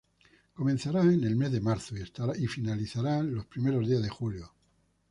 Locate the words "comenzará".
0.55-1.01